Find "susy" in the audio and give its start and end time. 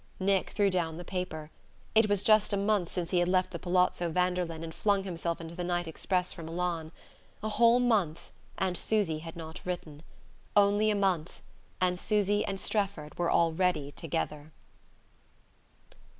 8.75-9.19, 11.99-12.43